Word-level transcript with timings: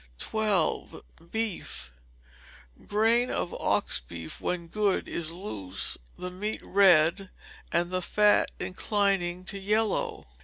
12. 0.17 1.03
Beef. 1.29 1.91
The 2.75 2.87
grain 2.87 3.29
of 3.29 3.53
ox 3.53 3.99
beef, 3.99 4.41
when 4.41 4.67
good, 4.67 5.07
is 5.07 5.31
loose, 5.31 5.95
the 6.17 6.31
meat 6.31 6.59
red, 6.63 7.29
and 7.71 7.91
the 7.91 8.01
fat 8.01 8.49
inclining 8.59 9.45
to 9.45 9.59
yellow. 9.59 10.25